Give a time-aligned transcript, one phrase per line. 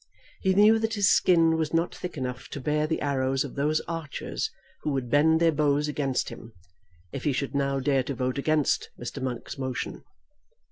[0.41, 3.81] He knew that his skin was not thick enough to bear the arrows of those
[3.81, 4.49] archers
[4.81, 6.53] who would bend their bows against him
[7.13, 9.21] if he should now dare to vote against Mr.
[9.21, 10.03] Monk's motion.